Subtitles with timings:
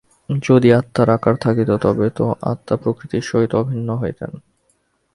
[0.43, 4.31] যদি আত্মার আকার থাকিত, তবে তো আত্মা প্রকৃতির সহিত অভিন্ন হইতেন।